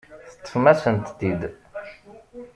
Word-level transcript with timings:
Teṭṭfem-asent-t-id. 0.35 1.41